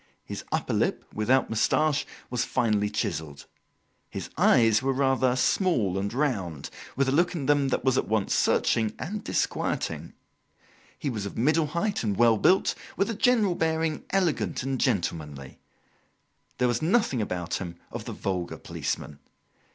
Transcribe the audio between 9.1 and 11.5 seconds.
disquieting. He was of